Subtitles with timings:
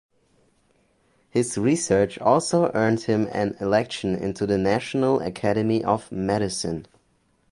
[1.29, 6.87] His research also earned him an election into the National Academy of Medicine.